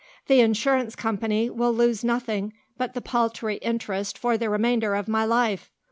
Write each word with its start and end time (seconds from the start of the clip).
The 0.25 0.39
Insurance 0.39 0.95
Company 0.95 1.47
will 1.51 1.71
lose 1.71 2.03
nothing 2.03 2.53
but 2.75 2.95
the 2.95 3.01
paltry 3.01 3.57
interest 3.57 4.17
for 4.17 4.35
the 4.35 4.49
remainder 4.49 4.95
of 4.95 5.07
my 5.07 5.25
life. 5.25 5.69